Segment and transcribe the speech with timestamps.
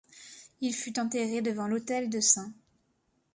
[0.61, 2.39] Il fut enterré devant l'autel de St.